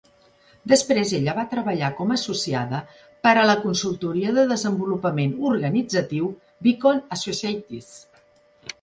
Després 0.71 1.11
ella 1.17 1.35
va 1.39 1.43
treballar 1.51 1.89
com 1.99 2.13
a 2.13 2.17
associada 2.21 2.79
per 3.27 3.35
a 3.41 3.45
la 3.51 3.57
consultoria 3.67 4.35
de 4.41 4.49
desenvolupament 4.55 5.39
organitzatiu, 5.53 6.35
Beacon 6.69 7.07
Associates. 7.21 7.97